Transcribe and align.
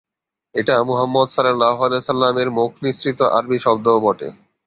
এটা 0.55 0.75
মুহাম্মদ 0.83 1.27
এর 2.37 2.49
মুখ 2.51 2.71
নিঃসৃত 2.83 3.19
আরবি 3.37 3.57
শব্দও 3.59 3.97
বটে। 3.99 4.27